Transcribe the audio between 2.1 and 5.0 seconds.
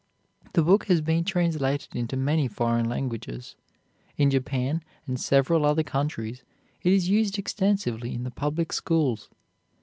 many foreign languages. In Japan